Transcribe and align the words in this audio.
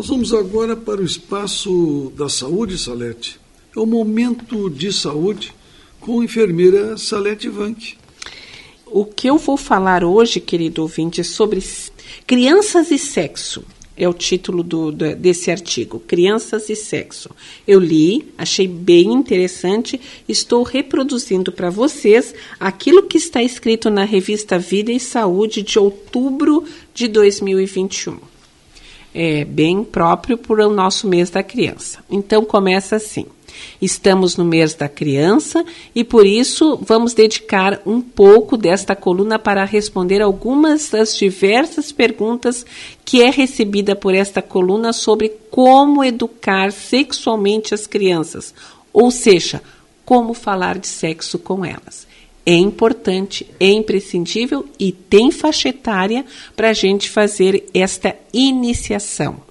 Nós 0.00 0.08
vamos 0.08 0.32
agora 0.32 0.74
para 0.74 1.02
o 1.02 1.04
espaço 1.04 2.10
da 2.16 2.26
saúde, 2.26 2.78
Salete. 2.78 3.38
É 3.76 3.78
o 3.78 3.84
momento 3.84 4.70
de 4.70 4.90
saúde 4.90 5.52
com 6.00 6.22
a 6.22 6.24
enfermeira 6.24 6.96
Salete 6.96 7.50
Vanck. 7.50 7.98
O 8.86 9.04
que 9.04 9.28
eu 9.28 9.36
vou 9.36 9.58
falar 9.58 10.02
hoje, 10.02 10.40
querido 10.40 10.80
ouvinte, 10.80 11.20
é 11.20 11.22
sobre 11.22 11.62
crianças 12.26 12.90
e 12.90 12.96
sexo 12.96 13.62
é 13.94 14.08
o 14.08 14.14
título 14.14 14.62
do, 14.62 14.90
do, 14.90 15.14
desse 15.14 15.50
artigo, 15.50 16.00
Crianças 16.00 16.70
e 16.70 16.74
Sexo. 16.74 17.28
Eu 17.68 17.78
li, 17.78 18.32
achei 18.38 18.66
bem 18.66 19.12
interessante, 19.12 20.00
estou 20.26 20.62
reproduzindo 20.62 21.52
para 21.52 21.68
vocês 21.68 22.34
aquilo 22.58 23.02
que 23.02 23.18
está 23.18 23.42
escrito 23.42 23.90
na 23.90 24.04
revista 24.04 24.58
Vida 24.58 24.90
e 24.90 24.98
Saúde 24.98 25.62
de 25.62 25.78
outubro 25.78 26.64
de 26.94 27.08
2021. 27.08 28.29
É 29.14 29.44
bem 29.44 29.82
próprio 29.82 30.38
para 30.38 30.68
o 30.68 30.72
nosso 30.72 31.08
mês 31.08 31.30
da 31.30 31.42
criança. 31.42 31.98
Então 32.10 32.44
começa 32.44 32.96
assim. 32.96 33.26
Estamos 33.80 34.36
no 34.36 34.44
mês 34.44 34.74
da 34.74 34.88
criança 34.88 35.64
e 35.94 36.04
por 36.04 36.26
isso 36.26 36.78
vamos 36.82 37.14
dedicar 37.14 37.80
um 37.84 38.00
pouco 38.00 38.56
desta 38.56 38.94
coluna 38.94 39.38
para 39.38 39.64
responder 39.64 40.22
algumas 40.22 40.88
das 40.90 41.16
diversas 41.16 41.92
perguntas 41.92 42.64
que 43.04 43.22
é 43.22 43.30
recebida 43.30 43.96
por 43.96 44.14
esta 44.14 44.40
coluna 44.40 44.92
sobre 44.92 45.30
como 45.50 46.04
educar 46.04 46.72
sexualmente 46.72 47.74
as 47.74 47.86
crianças, 47.86 48.54
ou 48.92 49.10
seja, 49.10 49.62
como 50.04 50.34
falar 50.34 50.78
de 50.78 50.86
sexo 50.86 51.38
com 51.38 51.64
elas. 51.64 52.09
É 52.44 52.54
importante, 52.54 53.46
é 53.60 53.68
imprescindível 53.68 54.66
e 54.78 54.92
tem 54.92 55.30
faixa 55.30 55.68
etária 55.68 56.24
para 56.56 56.70
a 56.70 56.72
gente 56.72 57.08
fazer 57.08 57.68
esta 57.74 58.16
iniciação. 58.32 59.42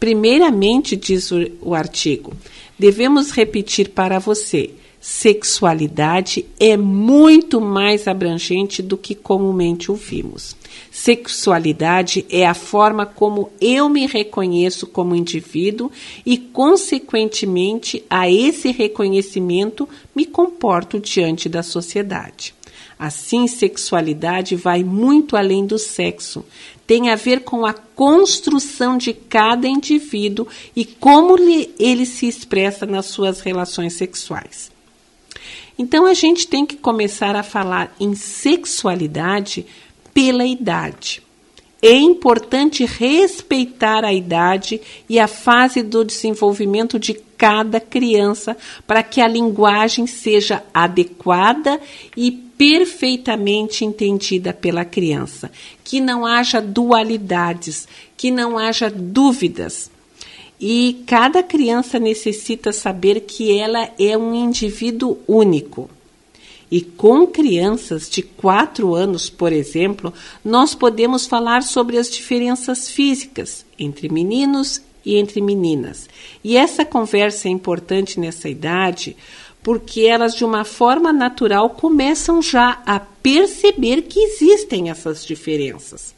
Primeiramente, 0.00 0.96
diz 0.96 1.30
o, 1.30 1.50
o 1.60 1.74
artigo, 1.74 2.32
devemos 2.78 3.30
repetir 3.30 3.90
para 3.90 4.18
você: 4.18 4.70
sexualidade 5.06 6.46
é 6.58 6.78
muito 6.78 7.60
mais 7.60 8.08
abrangente 8.08 8.80
do 8.80 8.96
que 8.96 9.14
comumente 9.14 9.90
ouvimos. 9.90 10.56
Sexualidade 10.90 12.24
é 12.30 12.46
a 12.46 12.54
forma 12.54 13.04
como 13.04 13.50
eu 13.60 13.86
me 13.90 14.06
reconheço 14.06 14.86
como 14.86 15.14
indivíduo 15.14 15.92
e, 16.24 16.38
consequentemente, 16.38 18.02
a 18.08 18.30
esse 18.30 18.72
reconhecimento 18.72 19.86
me 20.16 20.24
comporto 20.24 20.98
diante 20.98 21.50
da 21.50 21.62
sociedade. 21.62 22.54
Assim, 22.98 23.46
sexualidade 23.46 24.56
vai 24.56 24.82
muito 24.82 25.36
além 25.36 25.66
do 25.66 25.78
sexo. 25.78 26.42
Tem 26.86 27.10
a 27.10 27.14
ver 27.14 27.40
com 27.40 27.66
a 27.66 27.74
construção 27.74 28.96
de 28.96 29.12
cada 29.12 29.68
indivíduo 29.68 30.46
e 30.74 30.86
como 30.86 31.36
ele 31.78 32.06
se 32.06 32.26
expressa 32.26 32.86
nas 32.86 33.04
suas 33.04 33.40
relações 33.40 33.92
sexuais. 33.92 34.72
Então, 35.78 36.06
a 36.06 36.14
gente 36.14 36.46
tem 36.46 36.64
que 36.64 36.76
começar 36.76 37.36
a 37.36 37.42
falar 37.42 37.94
em 37.98 38.14
sexualidade 38.14 39.66
pela 40.12 40.46
idade. 40.46 41.22
É 41.82 41.92
importante 41.92 42.86
respeitar 42.86 44.04
a 44.04 44.12
idade 44.12 44.80
e 45.06 45.18
a 45.18 45.28
fase 45.28 45.82
do 45.82 46.02
desenvolvimento 46.02 46.98
de 46.98 47.12
cada 47.36 47.78
criança 47.78 48.56
para 48.86 49.02
que 49.02 49.20
a 49.20 49.28
linguagem 49.28 50.06
seja 50.06 50.62
adequada 50.72 51.78
e 52.16 52.30
perfeitamente 52.30 53.84
entendida 53.84 54.52
pela 54.52 54.84
criança, 54.84 55.50
que 55.84 56.00
não 56.00 56.24
haja 56.24 56.60
dualidades, 56.60 57.86
que 58.16 58.30
não 58.30 58.56
haja 58.56 58.88
dúvidas. 58.88 59.90
E 60.66 61.04
cada 61.06 61.42
criança 61.42 61.98
necessita 61.98 62.72
saber 62.72 63.20
que 63.20 63.52
ela 63.52 63.90
é 63.98 64.16
um 64.16 64.34
indivíduo 64.34 65.18
único. 65.28 65.90
E 66.70 66.80
com 66.80 67.26
crianças 67.26 68.08
de 68.08 68.22
4 68.22 68.94
anos, 68.94 69.28
por 69.28 69.52
exemplo, 69.52 70.10
nós 70.42 70.74
podemos 70.74 71.26
falar 71.26 71.62
sobre 71.62 71.98
as 71.98 72.08
diferenças 72.08 72.88
físicas 72.88 73.62
entre 73.78 74.08
meninos 74.08 74.80
e 75.04 75.16
entre 75.16 75.42
meninas. 75.42 76.08
E 76.42 76.56
essa 76.56 76.82
conversa 76.82 77.46
é 77.46 77.50
importante 77.50 78.18
nessa 78.18 78.48
idade 78.48 79.18
porque 79.62 80.00
elas, 80.00 80.34
de 80.34 80.46
uma 80.46 80.64
forma 80.64 81.12
natural, 81.12 81.68
começam 81.68 82.40
já 82.40 82.82
a 82.86 82.98
perceber 82.98 84.04
que 84.04 84.18
existem 84.18 84.88
essas 84.88 85.26
diferenças. 85.26 86.14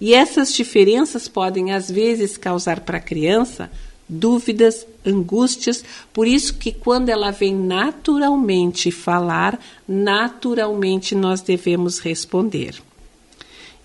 E 0.00 0.14
essas 0.14 0.52
diferenças 0.52 1.28
podem, 1.28 1.72
às 1.72 1.90
vezes, 1.90 2.36
causar 2.36 2.80
para 2.80 2.98
a 2.98 3.00
criança 3.00 3.70
dúvidas, 4.08 4.86
angústias, 5.04 5.84
por 6.12 6.26
isso 6.26 6.54
que 6.54 6.70
quando 6.72 7.08
ela 7.08 7.30
vem 7.30 7.54
naturalmente 7.54 8.90
falar, 8.90 9.58
naturalmente 9.86 11.14
nós 11.14 11.40
devemos 11.40 11.98
responder. 11.98 12.76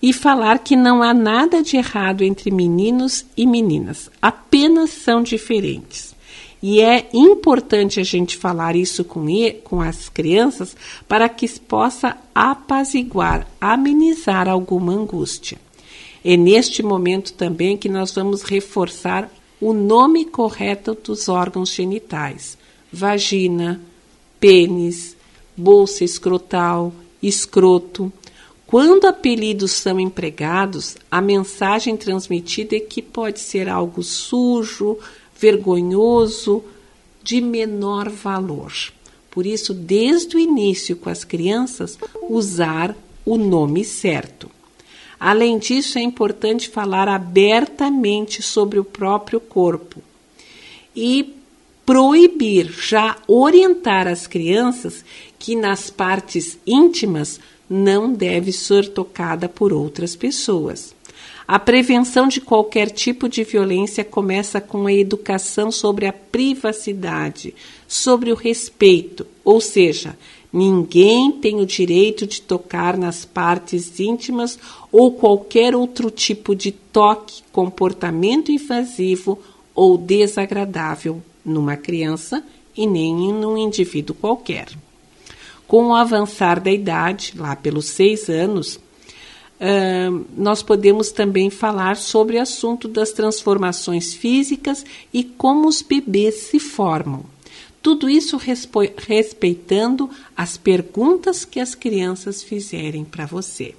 E 0.00 0.12
falar 0.12 0.58
que 0.58 0.74
não 0.74 1.02
há 1.02 1.14
nada 1.14 1.62
de 1.62 1.76
errado 1.76 2.22
entre 2.22 2.50
meninos 2.50 3.24
e 3.36 3.46
meninas, 3.46 4.10
apenas 4.20 4.90
são 4.90 5.22
diferentes. 5.22 6.12
E 6.60 6.80
é 6.80 7.08
importante 7.12 7.98
a 7.98 8.04
gente 8.04 8.36
falar 8.36 8.76
isso 8.76 9.04
com, 9.04 9.26
com 9.64 9.80
as 9.80 10.08
crianças 10.08 10.76
para 11.08 11.28
que 11.28 11.48
possa 11.60 12.16
apaziguar, 12.32 13.48
amenizar 13.60 14.48
alguma 14.48 14.92
angústia. 14.92 15.58
É 16.24 16.36
neste 16.36 16.82
momento 16.82 17.32
também 17.32 17.76
que 17.76 17.88
nós 17.88 18.12
vamos 18.12 18.42
reforçar 18.42 19.30
o 19.60 19.72
nome 19.72 20.24
correto 20.24 20.94
dos 20.94 21.28
órgãos 21.28 21.72
genitais: 21.72 22.56
vagina, 22.92 23.80
pênis, 24.38 25.16
bolsa 25.56 26.04
escrotal, 26.04 26.92
escroto. 27.22 28.12
Quando 28.66 29.06
apelidos 29.06 29.72
são 29.72 30.00
empregados, 30.00 30.96
a 31.10 31.20
mensagem 31.20 31.96
transmitida 31.96 32.76
é 32.76 32.80
que 32.80 33.02
pode 33.02 33.38
ser 33.38 33.68
algo 33.68 34.02
sujo, 34.02 34.98
vergonhoso, 35.38 36.64
de 37.22 37.40
menor 37.40 38.08
valor. 38.08 38.72
Por 39.30 39.46
isso, 39.46 39.74
desde 39.74 40.36
o 40.36 40.38
início 40.38 40.96
com 40.96 41.10
as 41.10 41.24
crianças, 41.24 41.98
usar 42.28 42.96
o 43.24 43.36
nome 43.36 43.84
certo. 43.84 44.50
Além 45.24 45.56
disso, 45.56 46.00
é 46.00 46.02
importante 46.02 46.68
falar 46.68 47.06
abertamente 47.06 48.42
sobre 48.42 48.80
o 48.80 48.84
próprio 48.84 49.38
corpo 49.38 50.02
e 50.96 51.36
proibir, 51.86 52.72
já 52.72 53.16
orientar 53.28 54.08
as 54.08 54.26
crianças 54.26 55.04
que 55.38 55.54
nas 55.54 55.90
partes 55.90 56.58
íntimas 56.66 57.38
não 57.70 58.12
deve 58.12 58.50
ser 58.50 58.88
tocada 58.88 59.48
por 59.48 59.72
outras 59.72 60.16
pessoas. 60.16 60.92
A 61.46 61.56
prevenção 61.56 62.26
de 62.26 62.40
qualquer 62.40 62.90
tipo 62.90 63.28
de 63.28 63.44
violência 63.44 64.02
começa 64.02 64.60
com 64.60 64.88
a 64.88 64.92
educação 64.92 65.70
sobre 65.70 66.06
a 66.06 66.12
privacidade, 66.12 67.54
sobre 67.86 68.32
o 68.32 68.34
respeito, 68.34 69.24
ou 69.44 69.60
seja, 69.60 70.16
ninguém 70.52 71.32
tem 71.32 71.60
o 71.60 71.66
direito 71.66 72.26
de 72.26 72.42
tocar 72.42 72.96
nas 72.96 73.24
partes 73.24 73.98
íntimas 73.98 74.58
ou 74.90 75.12
qualquer 75.12 75.74
outro 75.74 76.10
tipo 76.10 76.54
de 76.54 76.72
toque, 76.72 77.42
comportamento 77.50 78.52
invasivo 78.52 79.38
ou 79.74 79.96
desagradável 79.96 81.22
numa 81.44 81.76
criança 81.76 82.44
e 82.76 82.86
nem 82.86 83.32
num 83.32 83.56
indivíduo 83.56 84.14
qualquer. 84.14 84.68
Com 85.66 85.88
o 85.88 85.94
avançar 85.94 86.60
da 86.60 86.70
idade, 86.70 87.32
lá 87.36 87.56
pelos 87.56 87.86
seis 87.86 88.28
anos, 88.28 88.78
Uh, 89.62 90.26
nós 90.36 90.60
podemos 90.60 91.12
também 91.12 91.48
falar 91.48 91.96
sobre 91.96 92.36
o 92.36 92.42
assunto 92.42 92.88
das 92.88 93.12
transformações 93.12 94.12
físicas 94.12 94.84
e 95.14 95.22
como 95.22 95.68
os 95.68 95.82
bebês 95.82 96.34
se 96.34 96.58
formam. 96.58 97.24
Tudo 97.82 98.08
isso 98.08 98.38
respeitando 98.96 100.08
as 100.36 100.56
perguntas 100.56 101.44
que 101.44 101.58
as 101.58 101.74
crianças 101.74 102.42
fizerem 102.42 103.04
para 103.04 103.26
você. 103.26 103.74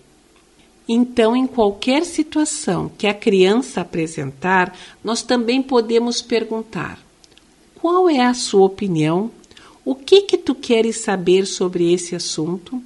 Então, 0.88 1.34
em 1.34 1.48
qualquer 1.48 2.04
situação 2.04 2.92
que 2.98 3.08
a 3.08 3.14
criança 3.14 3.80
apresentar, 3.80 4.78
nós 5.02 5.24
também 5.24 5.64
podemos 5.64 6.22
perguntar: 6.22 7.00
qual 7.76 8.10
é 8.10 8.20
a 8.20 8.34
sua 8.34 8.66
opinião? 8.66 9.32
O 9.86 9.96
que 9.96 10.24
que 10.24 10.38
tu 10.38 10.54
queres 10.54 10.98
saber 10.98 11.46
sobre 11.46 11.94
esse 11.94 12.16
assunto? 12.16 12.84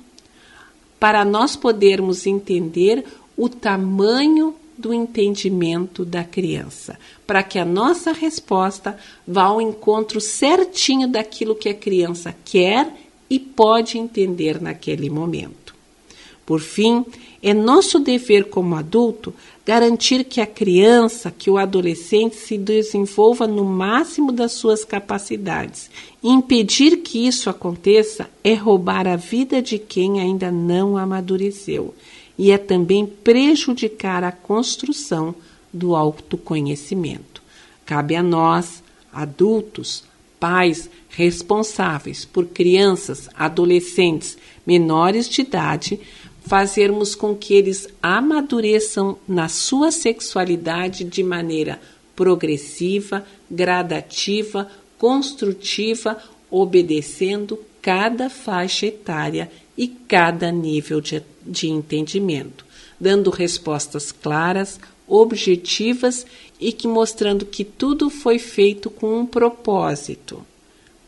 para 1.00 1.24
nós 1.24 1.56
podermos 1.56 2.26
entender 2.26 3.06
o 3.36 3.48
tamanho 3.48 4.56
do 4.78 4.94
entendimento 4.94 6.06
da 6.06 6.24
criança, 6.24 6.98
para 7.26 7.44
que 7.44 7.58
a 7.58 7.66
nossa 7.66 8.12
resposta 8.12 8.98
vá 9.28 9.44
ao 9.44 9.62
encontro 9.62 10.22
certinho 10.22 11.08
daquilo 11.08 11.56
que 11.56 11.70
a 11.70 11.74
criança 11.74 12.36
quer 12.46 12.92
e 13.30 13.40
pode 13.40 13.98
entender 13.98 14.62
naquele 14.62 15.10
momento. 15.10 15.76
Por 16.46 16.62
fim, 16.62 17.06
é 17.44 17.54
nosso 17.54 18.00
dever 18.00 18.46
como 18.46 18.76
adulto 18.76 19.34
garantir 19.66 20.24
que 20.24 20.40
a 20.40 20.48
criança, 20.48 21.30
que 21.30 21.50
o 21.50 21.58
adolescente 21.58 22.38
se 22.38 22.58
desenvolva 22.58 23.46
no 23.46 23.66
máximo 23.66 24.32
das 24.32 24.54
suas 24.54 24.86
capacidades. 24.86 25.92
Impedir 26.24 26.98
que 26.98 27.28
isso 27.28 27.50
aconteça 27.50 28.30
é 28.42 28.54
roubar 28.54 29.08
a 29.08 29.18
vida 29.18 29.62
de 29.62 29.78
quem 29.78 30.22
ainda 30.22 30.50
não 30.50 30.96
amadureceu 30.96 31.94
e 32.38 32.52
é 32.52 32.58
também 32.58 33.06
prejudicar 33.06 34.24
a 34.24 34.32
construção 34.32 35.34
do 35.74 35.96
autoconhecimento. 35.96 37.42
Cabe 37.86 38.16
a 38.16 38.24
nós, 38.24 38.84
adultos, 39.12 40.04
pais 40.40 40.90
responsáveis 41.10 42.26
por 42.26 42.46
crianças, 42.46 43.28
adolescentes, 43.34 44.38
menores 44.66 45.28
de 45.28 45.42
idade, 45.42 46.00
fazermos 46.46 47.16
com 47.16 47.36
que 47.36 47.54
eles 47.54 47.88
amadureçam 48.02 49.18
na 49.28 49.50
sua 49.50 49.92
sexualidade 49.92 51.04
de 51.04 51.24
maneira 51.24 51.80
progressiva, 52.16 53.26
gradativa, 53.50 54.70
construtiva, 54.98 56.18
obedecendo 56.50 57.60
cada 57.88 58.30
faixa 58.30 58.86
etária 58.86 59.50
e 59.78 59.88
cada 59.88 60.52
nível 60.52 61.00
de, 61.00 61.24
de 61.42 61.70
entendimento, 61.70 62.66
dando 63.00 63.30
respostas 63.30 64.12
claras, 64.12 64.78
objetivas 65.08 66.26
e 66.60 66.74
que 66.74 66.86
mostrando 66.86 67.46
que 67.46 67.64
tudo 67.64 68.10
foi 68.10 68.40
feito 68.40 68.90
com 68.90 69.18
um 69.18 69.26
propósito, 69.26 70.46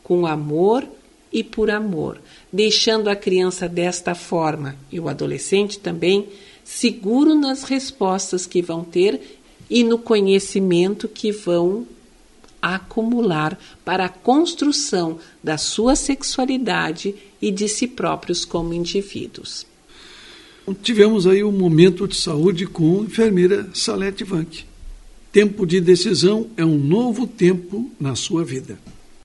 com 0.02 0.26
amor 0.26 0.88
e 1.34 1.44
por 1.44 1.70
amor, 1.70 2.22
deixando 2.50 3.10
a 3.10 3.16
criança 3.16 3.68
desta 3.68 4.16
forma 4.16 4.78
e 4.90 5.02
o 5.02 5.10
adolescente 5.10 5.80
também 5.80 6.30
seguro 6.64 7.36
nas 7.36 7.64
respostas 7.64 8.46
que 8.46 8.62
vão 8.62 8.86
ter 8.86 9.42
e 9.70 9.84
no 9.84 10.00
conhecimento 10.00 11.10
que 11.10 11.30
vão 11.30 11.86
acumular 12.62 13.58
para 13.84 14.06
a 14.06 14.10
construção 14.10 15.20
da 15.44 15.58
sua 15.58 15.96
sexualidade 15.96 17.16
e 17.42 17.52
de 17.52 17.68
si 17.68 17.88
próprios 17.88 18.46
como 18.46 18.74
indivíduos. 18.74 19.66
Tivemos 20.82 21.26
aí 21.26 21.44
um 21.44 21.52
momento 21.52 22.08
de 22.08 22.16
saúde 22.16 22.68
com 22.68 23.02
a 23.02 23.04
enfermeira 23.04 23.70
Salete 23.74 24.24
Vanck. 24.24 24.66
Tempo 25.32 25.66
de 25.66 25.82
decisão 25.82 26.48
é 26.58 26.66
um 26.66 26.78
novo 26.78 27.26
tempo 27.26 27.90
na 28.00 28.16
sua 28.16 28.44
vida. 28.44 28.80